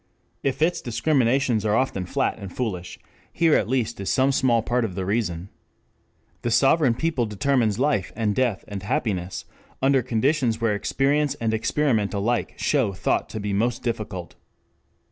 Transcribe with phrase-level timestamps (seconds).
[0.41, 2.97] If its discriminations are often flat and foolish,
[3.31, 5.49] here at least is some small part of the reason.
[6.41, 9.45] The sovereign people determines life and death and happiness
[9.79, 14.33] under conditions where experience and experiment alike show thought to be most difficult.